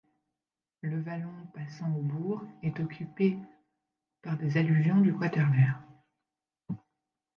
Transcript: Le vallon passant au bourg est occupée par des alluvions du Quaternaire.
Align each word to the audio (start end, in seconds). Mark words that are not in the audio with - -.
Le 0.81 0.99
vallon 0.99 1.31
passant 1.53 1.93
au 1.93 2.01
bourg 2.01 2.41
est 2.63 2.79
occupée 2.79 3.37
par 4.23 4.35
des 4.35 4.57
alluvions 4.57 4.99
du 4.99 5.15
Quaternaire. 5.15 5.79